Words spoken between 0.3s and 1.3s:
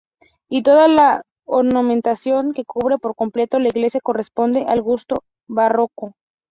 Y toda la